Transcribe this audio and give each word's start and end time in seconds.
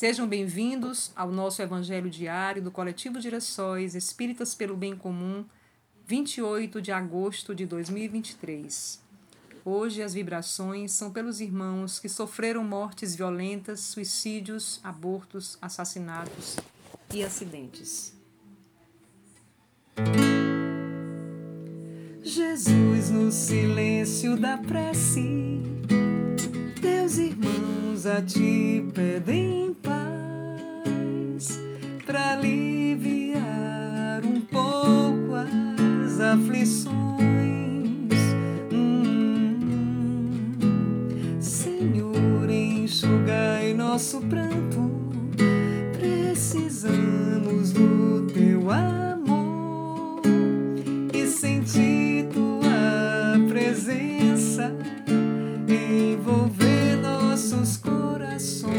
Sejam 0.00 0.26
bem-vindos 0.26 1.12
ao 1.14 1.30
nosso 1.30 1.60
Evangelho 1.60 2.08
Diário 2.08 2.62
do 2.62 2.70
Coletivo 2.70 3.20
Direções 3.20 3.94
Espíritas 3.94 4.54
pelo 4.54 4.74
Bem 4.74 4.96
Comum, 4.96 5.44
28 6.06 6.80
de 6.80 6.90
agosto 6.90 7.54
de 7.54 7.66
2023. 7.66 8.98
Hoje 9.62 10.02
as 10.02 10.14
vibrações 10.14 10.92
são 10.92 11.12
pelos 11.12 11.38
irmãos 11.42 11.98
que 11.98 12.08
sofreram 12.08 12.64
mortes 12.64 13.14
violentas, 13.14 13.80
suicídios, 13.80 14.80
abortos, 14.82 15.58
assassinatos 15.60 16.56
e 17.12 17.22
acidentes. 17.22 18.14
Jesus, 22.22 23.10
no 23.10 23.30
silêncio 23.30 24.34
da 24.38 24.56
prece, 24.56 25.60
teus 26.80 27.18
irmãos 27.18 27.79
a 28.06 28.22
ti 28.22 28.82
pedem 28.94 29.74
paz 29.82 31.60
para 32.06 32.32
aliviar 32.32 34.24
um 34.24 34.40
pouco 34.40 35.34
as 35.34 36.20
aflições. 36.20 36.94
Hum, 38.72 39.58
Senhor, 41.40 42.48
enxugai 42.48 43.74
nosso 43.74 44.20
pranto, 44.22 44.90
precisamos 45.92 47.72
do 47.72 48.26
teu 48.32 48.70
amor 48.70 50.22
e 51.12 51.26
sentir 51.26 52.28
tua 52.32 53.46
presença 53.48 54.72
envolver 55.68 56.69
nossos 57.50 57.76
corações. 57.78 58.70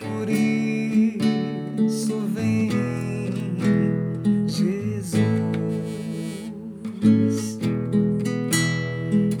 Por 0.00 0.28
isso 0.30 2.20
vem 2.34 2.70
Jesus. 4.46 5.18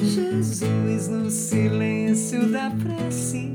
Jesus 0.00 1.08
no 1.08 1.30
silêncio 1.30 2.50
da 2.50 2.70
prece, 2.70 3.52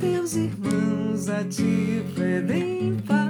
teus 0.00 0.34
irmãos 0.34 1.28
a 1.28 1.44
ti 1.44 2.02
pedem 2.14 2.96
paz 3.06 3.29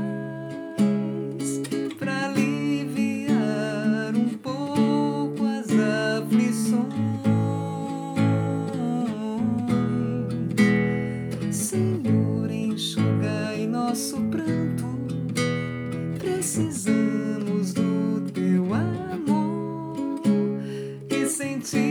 19. 21.60 21.89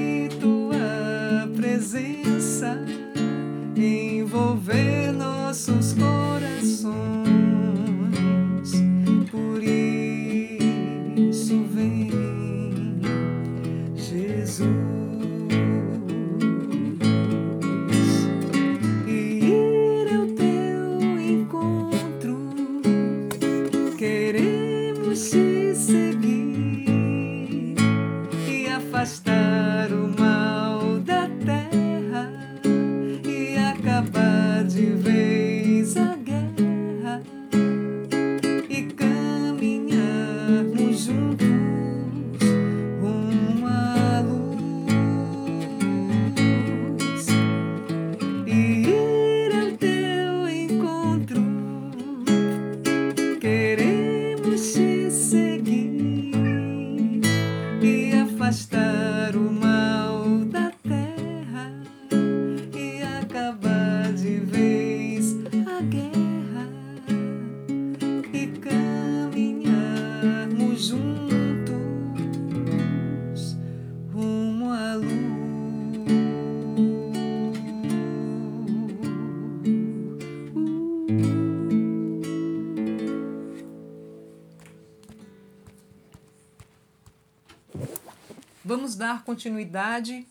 Vamos 88.69 88.93
dar 88.93 89.23
continuidade 89.23 90.27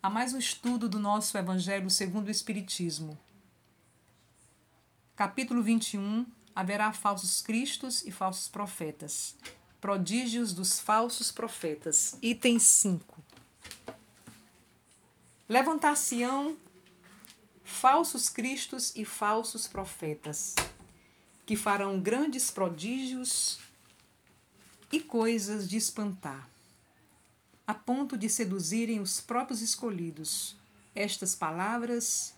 a 0.00 0.08
mais 0.08 0.32
um 0.32 0.38
estudo 0.38 0.88
do 0.88 1.00
nosso 1.00 1.36
Evangelho 1.36 1.90
segundo 1.90 2.28
o 2.28 2.30
Espiritismo. 2.30 3.18
Capítulo 5.16 5.60
21: 5.60 6.24
Haverá 6.54 6.92
falsos 6.92 7.42
cristos 7.42 8.06
e 8.06 8.12
falsos 8.12 8.46
profetas. 8.46 9.34
Prodígios 9.80 10.52
dos 10.52 10.78
falsos 10.78 11.32
profetas. 11.32 12.16
Item 12.22 12.60
5. 12.60 13.20
Levantar-se-ão 15.48 16.56
falsos 17.64 18.28
cristos 18.28 18.94
e 18.94 19.04
falsos 19.04 19.66
profetas, 19.66 20.54
que 21.44 21.56
farão 21.56 21.98
grandes 21.98 22.48
prodígios 22.48 23.58
e 24.92 25.00
coisas 25.00 25.68
de 25.68 25.76
espantar 25.76 26.48
a 27.68 27.74
ponto 27.74 28.16
de 28.16 28.30
seduzirem 28.30 28.98
os 28.98 29.20
próprios 29.20 29.60
escolhidos. 29.60 30.56
Estas 30.94 31.34
palavras 31.34 32.34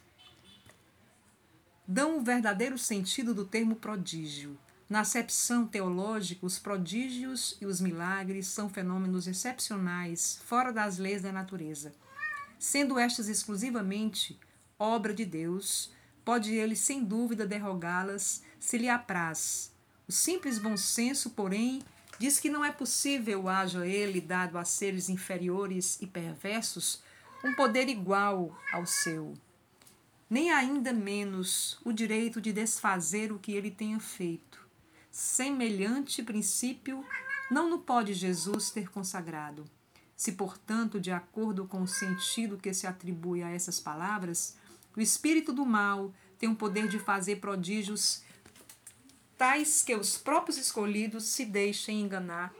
dão 1.87 2.19
o 2.19 2.21
verdadeiro 2.21 2.77
sentido 2.77 3.33
do 3.33 3.45
termo 3.45 3.77
prodígio. 3.77 4.59
Na 4.89 5.03
acepção 5.03 5.69
teológica, 5.69 6.45
os 6.45 6.59
prodígios 6.59 7.57
e 7.61 7.67
os 7.67 7.81
milagres 7.81 8.49
são 8.49 8.69
fenômenos 8.69 9.29
excepcionais, 9.29 10.41
fora 10.47 10.73
das 10.73 10.99
leis 10.99 11.23
da 11.23 11.31
natureza. 11.31 11.93
Sendo 12.59 12.99
estas 12.99 13.29
exclusivamente 13.29 14.37
obra 14.77 15.15
de 15.15 15.25
Deus, 15.25 15.93
pode 16.25 16.53
ele 16.53 16.75
sem 16.75 17.05
dúvida 17.05 17.47
derrogá-las 17.47 18.43
se 18.59 18.77
lhe 18.77 18.89
apraz. 18.89 19.71
O 20.09 20.13
simples 20.13 20.59
bom 20.59 20.77
senso, 20.77 21.31
porém, 21.31 21.83
diz 22.21 22.39
que 22.39 22.51
não 22.51 22.63
é 22.63 22.71
possível 22.71 23.49
haja 23.49 23.87
ele 23.87 24.21
dado 24.21 24.59
a 24.59 24.65
seres 24.65 25.09
inferiores 25.09 25.97
e 26.03 26.07
perversos 26.07 27.03
um 27.43 27.55
poder 27.55 27.89
igual 27.89 28.55
ao 28.71 28.84
seu, 28.84 29.33
nem 30.28 30.53
ainda 30.53 30.93
menos 30.93 31.81
o 31.83 31.95
direito 31.95 32.39
de 32.39 32.53
desfazer 32.53 33.33
o 33.33 33.39
que 33.39 33.53
ele 33.53 33.71
tenha 33.71 33.99
feito. 33.99 34.63
Semelhante 35.11 36.22
princípio 36.22 37.03
não 37.51 37.71
no 37.71 37.78
pode 37.78 38.13
Jesus 38.13 38.71
ter 38.71 38.91
consagrado. 38.91 39.65
Se, 40.15 40.33
portanto, 40.33 41.01
de 41.01 41.11
acordo 41.11 41.66
com 41.66 41.81
o 41.81 41.89
sentido 41.89 42.59
que 42.59 42.75
se 42.75 42.87
atribui 42.87 43.43
a 43.43 43.49
essas 43.49 43.81
palavras, 43.81 44.59
o 44.95 45.01
espírito 45.01 45.55
do 45.55 45.65
mal 45.65 46.13
tem 46.39 46.51
o 46.51 46.55
poder 46.55 46.87
de 46.87 46.99
fazer 46.99 47.37
prodígios 47.37 48.23
tais 49.41 49.83
que 49.83 49.95
os 49.95 50.19
próprios 50.19 50.59
escolhidos 50.59 51.25
se 51.25 51.47
deixem 51.47 52.03
enganar, 52.03 52.53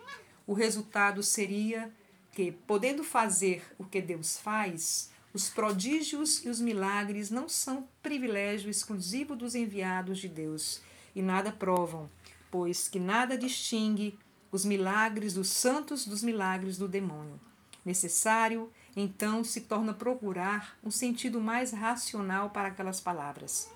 o 0.47 0.55
resultado 0.55 1.23
seria 1.23 1.93
que, 2.33 2.53
podendo 2.53 3.05
fazer 3.05 3.63
o 3.77 3.85
que 3.85 4.01
Deus 4.01 4.39
faz, 4.39 5.11
os 5.35 5.51
prodígios 5.51 6.43
e 6.43 6.49
os 6.49 6.59
milagres 6.59 7.29
não 7.31 7.51
são 7.51 7.87
privilégio 8.03 8.71
exclusivo 8.71 9.37
dos 9.37 9.55
enviados 9.55 10.21
de 10.21 10.29
Deus 10.29 10.81
e 11.15 11.21
nada 11.21 11.53
provam, 11.53 12.09
pois 12.51 12.89
que 12.89 12.99
nada 12.99 13.37
distingue 13.37 14.19
os 14.51 14.65
milagres 14.65 15.35
dos 15.35 15.49
santos 15.49 16.07
dos 16.07 16.23
milagres 16.23 16.79
do 16.79 16.89
demônio. 16.89 17.39
Necessário, 17.85 18.73
então, 18.97 19.45
se 19.45 19.61
torna 19.61 19.93
procurar 19.93 20.79
um 20.83 20.91
sentido 20.91 21.43
mais 21.43 21.73
racional 21.73 22.49
para 22.49 22.69
aquelas 22.69 23.03
palavras. 23.03 23.71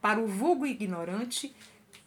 Para 0.00 0.20
o 0.20 0.28
vulgo 0.28 0.64
ignorante, 0.64 1.52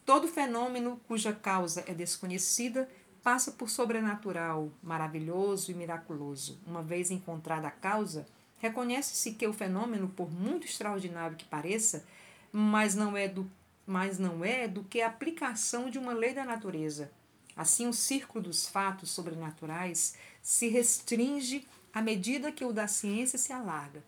todo 0.10 0.28
fenômeno 0.28 1.00
cuja 1.08 1.32
causa 1.32 1.84
é 1.86 1.94
desconhecida 1.94 2.90
passa 3.22 3.52
por 3.52 3.70
sobrenatural, 3.70 4.72
maravilhoso 4.82 5.70
e 5.70 5.76
miraculoso. 5.76 6.60
Uma 6.66 6.82
vez 6.82 7.12
encontrada 7.12 7.68
a 7.68 7.72
causa, 7.72 8.26
reconhece-se 8.58 9.34
que 9.34 9.46
o 9.46 9.54
fenômeno, 9.54 10.10
por 10.10 10.32
muito 10.32 10.66
extraordinário 10.66 11.38
que 11.38 11.46
pareça, 11.46 12.04
mas 12.52 12.96
não 12.96 13.16
é 13.16 13.28
do 13.28 13.48
mas 13.86 14.18
não 14.18 14.44
é 14.44 14.68
do 14.68 14.84
que 14.84 15.00
a 15.00 15.06
aplicação 15.06 15.92
de 15.92 16.00
uma 16.00 16.14
lei 16.14 16.34
da 16.34 16.44
natureza. 16.44 17.12
Assim, 17.56 17.88
o 17.88 17.94
círculo 17.94 18.46
dos 18.46 18.68
fatos 18.68 19.12
sobrenaturais 19.12 20.16
se 20.42 20.70
restringe 20.70 21.68
à 21.94 22.02
medida 22.02 22.52
que 22.52 22.66
o 22.66 22.74
da 22.74 22.88
ciência 22.88 23.38
se 23.38 23.54
alarga. 23.54 24.04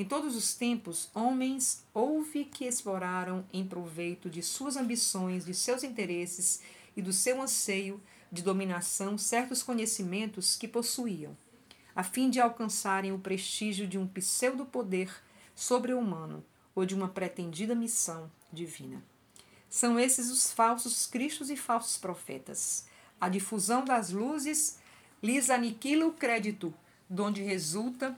Em 0.00 0.04
todos 0.06 0.34
os 0.34 0.54
tempos, 0.54 1.10
homens 1.14 1.84
houve 1.92 2.46
que 2.46 2.64
exploraram 2.64 3.44
em 3.52 3.66
proveito 3.66 4.30
de 4.30 4.42
suas 4.42 4.78
ambições, 4.78 5.44
de 5.44 5.52
seus 5.52 5.84
interesses 5.84 6.62
e 6.96 7.02
do 7.02 7.12
seu 7.12 7.42
anseio 7.42 8.00
de 8.32 8.40
dominação 8.42 9.18
certos 9.18 9.62
conhecimentos 9.62 10.56
que 10.56 10.66
possuíam, 10.66 11.36
a 11.94 12.02
fim 12.02 12.30
de 12.30 12.40
alcançarem 12.40 13.12
o 13.12 13.18
prestígio 13.18 13.86
de 13.86 13.98
um 13.98 14.06
pseudo-poder 14.06 15.14
sobre-humano 15.54 16.42
ou 16.74 16.86
de 16.86 16.94
uma 16.94 17.10
pretendida 17.10 17.74
missão 17.74 18.30
divina. 18.50 19.04
São 19.68 20.00
esses 20.00 20.30
os 20.30 20.50
falsos 20.50 21.06
cristos 21.06 21.50
e 21.50 21.58
falsos 21.58 21.98
profetas. 21.98 22.86
A 23.20 23.28
difusão 23.28 23.84
das 23.84 24.08
luzes 24.08 24.78
lhes 25.22 25.50
aniquila 25.50 26.06
o 26.06 26.14
crédito, 26.14 26.72
donde 27.06 27.42
resulta 27.42 28.16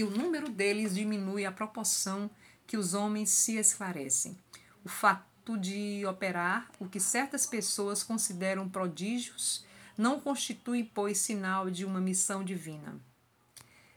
que 0.00 0.04
o 0.04 0.10
número 0.10 0.48
deles 0.48 0.94
diminui 0.94 1.44
à 1.44 1.52
proporção 1.52 2.30
que 2.66 2.74
os 2.74 2.94
homens 2.94 3.28
se 3.28 3.58
esclarecem. 3.58 4.34
O 4.82 4.88
fato 4.88 5.58
de 5.58 6.06
operar 6.06 6.70
o 6.80 6.88
que 6.88 6.98
certas 6.98 7.44
pessoas 7.44 8.02
consideram 8.02 8.66
prodígios 8.66 9.62
não 9.98 10.18
constitui, 10.18 10.90
pois, 10.94 11.18
sinal 11.18 11.68
de 11.68 11.84
uma 11.84 12.00
missão 12.00 12.42
divina, 12.42 12.98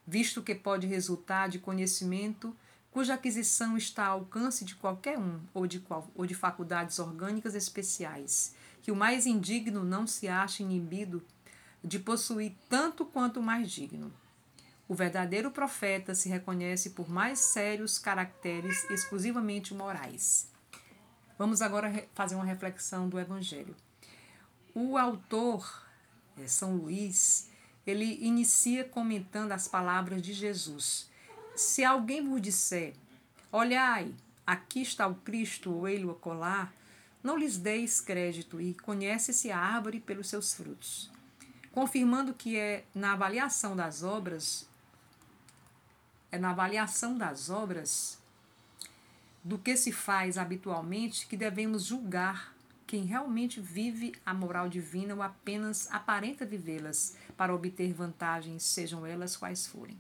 visto 0.05 0.43
que 0.43 0.53
pode 0.53 0.87
resultar 0.87 1.47
de 1.47 1.57
conhecimento 1.57 2.53
cuja 2.91 3.13
aquisição 3.13 3.77
está 3.77 4.07
ao 4.07 4.19
alcance 4.19 4.65
de 4.65 4.75
qualquer 4.75 5.17
um 5.17 5.39
ou 5.53 5.65
de, 5.65 5.79
qual, 5.79 6.11
ou 6.13 6.25
de 6.25 6.35
faculdades 6.35 6.99
orgânicas 6.99 7.55
especiais, 7.55 8.53
que 8.81 8.91
o 8.91 8.95
mais 8.95 9.25
indigno 9.25 9.85
não 9.85 10.05
se 10.05 10.27
acha 10.27 10.63
inibido 10.63 11.23
de 11.81 11.97
possuir 11.97 12.51
tanto 12.67 13.05
quanto 13.05 13.39
o 13.39 13.43
mais 13.43 13.71
digno. 13.71 14.11
O 14.93 14.95
verdadeiro 14.95 15.49
profeta 15.49 16.13
se 16.13 16.29
reconhece 16.29 16.91
por 16.91 17.09
mais 17.09 17.39
sérios 17.39 17.97
caracteres 17.97 18.87
exclusivamente 18.91 19.73
morais. 19.73 20.47
Vamos 21.35 21.63
agora 21.63 22.07
fazer 22.13 22.35
uma 22.35 22.45
reflexão 22.45 23.09
do 23.09 23.19
Evangelho. 23.19 23.75
O 24.71 24.95
autor, 24.95 25.83
é, 26.37 26.47
São 26.47 26.75
Luís, 26.75 27.49
ele 27.87 28.23
inicia 28.23 28.83
comentando 28.83 29.51
as 29.51 29.67
palavras 29.67 30.21
de 30.21 30.31
Jesus. 30.31 31.09
Se 31.55 31.83
alguém 31.83 32.29
vos 32.29 32.39
disser, 32.39 32.93
olhai, 33.51 34.13
aqui 34.45 34.83
está 34.83 35.07
o 35.07 35.15
Cristo 35.15 35.73
ou 35.73 35.87
ele 35.87 36.05
o 36.05 36.13
colar, 36.13 36.71
não 37.23 37.35
lhes 37.35 37.57
deis 37.57 37.99
crédito 37.99 38.61
e 38.61 38.75
conhece-se 38.75 39.49
a 39.49 39.57
árvore 39.57 39.99
pelos 39.99 40.29
seus 40.29 40.53
frutos. 40.53 41.09
Confirmando 41.71 42.31
que 42.31 42.59
é 42.59 42.85
na 42.93 43.13
avaliação 43.13 43.75
das 43.75 44.03
obras, 44.03 44.71
é 46.33 46.39
na 46.39 46.49
avaliação 46.49 47.15
das 47.15 47.51
obras 47.51 48.17
do 49.43 49.59
que 49.59 49.77
se 49.77 49.91
faz 49.91 50.35
habitualmente 50.35 51.27
que 51.27 51.37
devemos 51.37 51.83
julgar 51.83 52.55
quem 52.87 53.05
realmente 53.05 53.61
vive 53.61 54.15
a 54.25 54.33
moral 54.33 54.67
divina 54.67 55.13
ou 55.13 55.21
apenas 55.21 55.87
aparenta 55.91 56.43
vivê-las 56.43 57.15
para 57.37 57.53
obter 57.53 57.93
vantagens, 57.93 58.63
sejam 58.63 59.05
elas 59.05 59.37
quais 59.37 59.67
forem. 59.67 59.95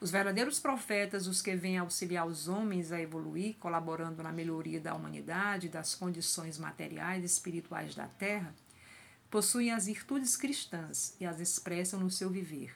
Os 0.00 0.12
verdadeiros 0.12 0.60
profetas, 0.60 1.26
os 1.26 1.42
que 1.42 1.56
vêm 1.56 1.78
auxiliar 1.78 2.28
os 2.28 2.46
homens 2.46 2.92
a 2.92 3.00
evoluir, 3.00 3.56
colaborando 3.58 4.22
na 4.22 4.30
melhoria 4.30 4.80
da 4.80 4.94
humanidade, 4.94 5.68
das 5.68 5.96
condições 5.96 6.58
materiais 6.58 7.24
e 7.24 7.26
espirituais 7.26 7.92
da 7.96 8.06
terra, 8.06 8.54
possuem 9.28 9.72
as 9.72 9.86
virtudes 9.86 10.36
cristãs 10.36 11.16
e 11.18 11.26
as 11.26 11.40
expressam 11.40 11.98
no 11.98 12.10
seu 12.10 12.30
viver. 12.30 12.72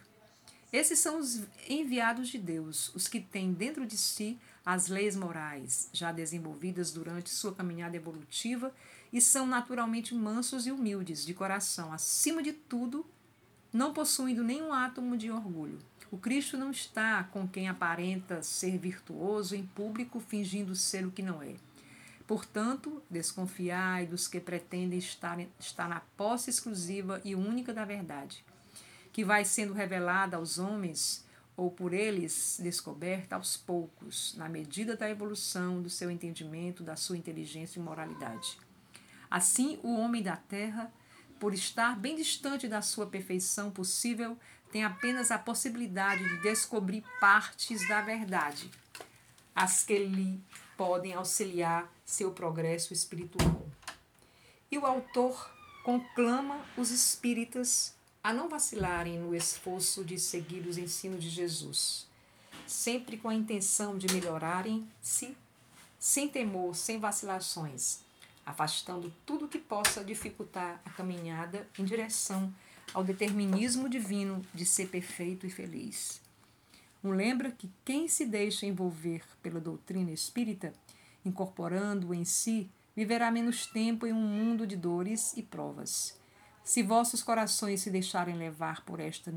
Esses 0.75 0.99
são 0.99 1.21
os 1.21 1.41
enviados 1.69 2.27
de 2.27 2.37
Deus, 2.37 2.93
os 2.97 3.07
que 3.07 3.21
têm 3.21 3.53
dentro 3.53 3.87
de 3.87 3.97
si 3.97 4.37
as 4.67 4.89
leis 4.89 5.15
morais, 5.15 5.89
já 5.93 6.11
desenvolvidas 6.11 6.91
durante 6.91 7.31
sua 7.31 7.55
caminhada 7.55 7.97
evolutiva, 7.97 8.75
e 9.13 9.21
são 9.21 9.47
naturalmente 9.47 10.17
mansos 10.17 10.67
e 10.67 10.73
humildes 10.73 11.25
de 11.25 11.33
coração, 11.33 11.93
acima 11.93 12.43
de 12.43 12.53
tudo, 12.53 13.07
não 13.73 13.95
possuindo 13.95 14.43
nenhum 14.43 14.73
átomo 14.73 15.17
de 15.17 15.31
orgulho. 15.31 15.79
O 16.11 16.19
Cristo 16.19 16.59
não 16.59 16.73
está 16.73 17.23
com 17.23 17.47
quem 17.47 17.69
aparenta 17.69 18.43
ser 18.43 18.77
virtuoso 18.77 19.55
em 19.55 19.65
público, 19.65 20.19
fingindo 20.19 20.75
ser 20.75 21.07
o 21.07 21.13
que 21.13 21.23
não 21.23 21.41
é. 21.41 21.55
Portanto, 22.27 23.01
desconfiai 23.09 24.09
dos 24.09 24.27
que 24.27 24.41
pretendem 24.41 24.99
estar, 24.99 25.39
estar 25.57 25.89
na 25.89 26.01
posse 26.17 26.51
exclusiva 26.51 27.21
e 27.25 27.37
única 27.37 27.73
da 27.73 27.85
verdade 27.85 28.45
que 29.15 29.25
vai 29.25 29.45
sendo 29.45 29.73
revelada 29.73 30.37
aos 30.37 30.59
homens 30.59 31.25
ou 31.57 31.71
por 31.71 31.93
eles 31.93 32.59
descoberta 32.61 33.37
aos 33.37 33.57
poucos, 33.57 34.35
na 34.37 34.49
medida 34.49 34.97
da 34.97 35.09
evolução 35.09 35.81
do 35.81 35.89
seu 35.89 36.11
entendimento, 36.11 36.83
da 36.83 36.97
sua 36.97 37.17
inteligência 37.17 37.79
e 37.79 37.83
moralidade. 37.83 38.59
Assim, 39.31 39.79
o 39.85 39.97
homem 39.97 40.21
da 40.21 40.37
terra, 40.37 40.93
por 41.39 41.55
estar 41.55 41.97
bem 41.97 42.17
distante 42.17 42.67
da 42.67 42.83
sua 42.83 43.07
perfeição 43.07 43.71
possível, 43.71 44.37
tem 44.73 44.83
apenas 44.83 45.31
a 45.31 45.39
possibilidade 45.39 46.29
de 46.29 46.43
descobrir 46.43 47.05
partes 47.21 47.87
da 47.87 48.03
verdade, 48.03 48.69
as 49.55 49.85
que 49.85 49.97
lhe 49.97 50.43
podem 50.77 51.15
auxiliar 51.15 51.89
seu 52.05 52.33
progresso 52.33 52.93
espiritual. 52.93 53.65
E 54.73 54.77
o 54.77 54.85
autor 54.85 55.55
conclama 55.85 56.61
os 56.77 56.91
espíritas 56.91 57.95
a 58.25 58.33
não 58.33 58.49
vacilarem 58.49 59.19
no 59.19 59.35
esforço 59.35 60.03
de 60.03 60.19
seguir 60.19 60.67
os 60.67 60.79
ensinos 60.79 61.23
de 61.23 61.29
Jesus, 61.29 62.07
sempre 62.67 63.19
com 63.19 63.29
a 63.29 63.35
intenção 63.35 63.99
de 63.99 64.11
melhorarem-se, 64.15 65.37
sem 65.99 66.27
temor, 66.27 66.75
sem 66.75 66.99
vacilações, 66.99 67.99
afastando 68.47 69.13
tudo 69.27 69.47
que 69.47 69.59
possa 69.59 70.03
dificultar 70.03 70.81
a 70.87 70.91
caminhada 70.91 71.69
em 71.79 71.85
direção 71.85 72.51
ao 72.95 73.05
determinismo 73.05 73.91
divino 73.91 74.41
de 74.55 74.65
ser 74.65 74.89
perfeito 74.89 75.47
e 75.47 75.51
feliz. 75.51 76.23
Um 77.03 77.11
lembra 77.11 77.51
que 77.51 77.71
quem 77.85 78.09
se 78.09 78.25
deixa 78.25 78.65
envolver 78.65 79.23
pela 79.43 79.61
doutrina 79.61 80.11
espírita, 80.11 80.73
incorporando-o 81.27 82.15
em 82.15 82.25
si, 82.25 82.71
viverá 82.97 83.31
menos 83.31 83.67
tempo 83.67 84.07
em 84.07 84.15
um 84.15 84.27
mundo 84.27 84.67
de 84.67 84.77
dores 84.77 85.37
e 85.37 85.43
provas 85.43 86.24
se 86.65 86.83
vossos 86.83 87.23
corações 87.23 87.83
se 87.83 87.91
deixarem 87.91 88.37
levar 88.37 88.85
por 88.87 88.99
esta 88.99 89.33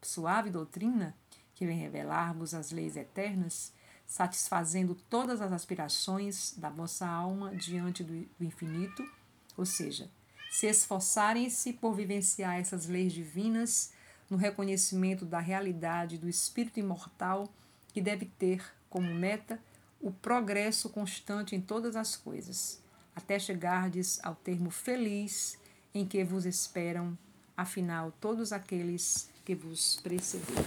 suave 0.00 0.50
doutrina, 0.50 1.14
que 1.54 1.66
vem 1.66 1.78
revelar-vos 1.78 2.54
as 2.54 2.72
leis 2.72 2.96
eternas, 2.96 3.72
satisfazendo 4.06 4.94
todas 4.94 5.42
as 5.42 5.52
aspirações 5.52 6.54
da 6.56 6.70
vossa 6.70 7.06
alma 7.06 7.54
diante 7.54 8.02
do 8.02 8.26
infinito, 8.40 9.08
ou 9.56 9.66
seja, 9.66 10.10
se 10.50 10.66
esforçarem-se 10.66 11.74
por 11.74 11.94
vivenciar 11.94 12.58
essas 12.58 12.86
leis 12.86 13.12
divinas 13.12 13.92
no 14.28 14.36
reconhecimento 14.36 15.26
da 15.26 15.38
realidade 15.38 16.16
do 16.16 16.28
espírito 16.28 16.80
imortal 16.80 17.52
que 17.92 18.00
deve 18.00 18.24
ter 18.24 18.64
como 18.88 19.14
meta 19.14 19.60
o 20.00 20.10
progresso 20.10 20.88
constante 20.88 21.54
em 21.54 21.60
todas 21.60 21.96
as 21.96 22.16
coisas, 22.16 22.82
até 23.14 23.38
chegardes 23.38 24.18
ao 24.22 24.34
termo 24.34 24.70
feliz 24.70 25.58
em 25.94 26.06
que 26.06 26.24
vos 26.24 26.46
esperam, 26.46 27.16
afinal, 27.56 28.12
todos 28.20 28.52
aqueles 28.52 29.28
que 29.44 29.54
vos 29.54 29.98
precederam. 30.02 30.64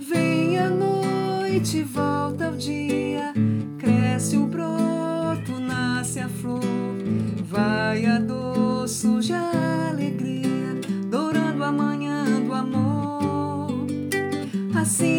Vem 0.00 0.58
a 0.58 0.70
noite, 0.70 1.82
volta 1.82 2.50
o 2.50 2.56
dia, 2.56 3.34
cresce 3.78 4.36
o 4.36 4.46
broto, 4.46 5.60
nasce 5.60 6.20
a 6.20 6.28
flor, 6.28 6.62
vai 7.44 8.06
a 8.06 8.18
dor, 8.18 8.88
suja 8.88 9.36
a 9.36 9.90
alegria, 9.90 10.80
dourando 11.10 11.62
a 11.62 11.72
manhã 11.72 12.40
do 12.40 12.54
amor. 12.54 13.86
Assim 14.80 15.17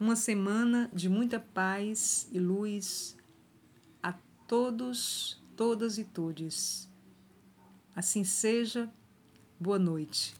Uma 0.00 0.14
semana 0.14 0.88
de 0.94 1.08
muita 1.08 1.40
paz 1.40 2.28
e 2.30 2.38
luz 2.38 3.16
a 4.00 4.12
todos, 4.46 5.42
todas 5.56 5.98
e 5.98 6.04
todes. 6.04 6.88
Assim 7.96 8.22
seja, 8.22 8.88
boa 9.58 9.76
noite. 9.76 10.36